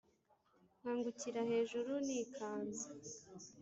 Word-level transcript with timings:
Nkangukira 0.79 1.41
hejuru 1.51 1.91
nikanze. 2.05 2.85